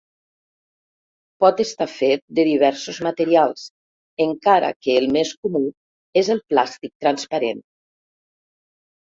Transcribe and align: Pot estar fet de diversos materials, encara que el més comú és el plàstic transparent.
Pot 1.43 1.59
estar 1.63 1.85
fet 1.95 2.23
de 2.39 2.45
diversos 2.47 3.01
materials, 3.09 3.67
encara 4.27 4.73
que 4.87 4.97
el 5.03 5.07
més 5.19 5.35
comú 5.45 5.63
és 6.25 6.33
el 6.37 6.43
plàstic 6.55 6.97
transparent. 7.07 7.63